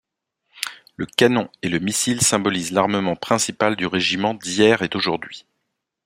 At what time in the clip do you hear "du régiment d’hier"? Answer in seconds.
3.75-4.81